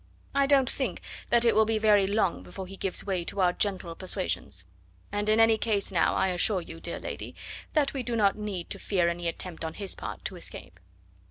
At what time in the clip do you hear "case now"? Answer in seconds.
5.59-6.15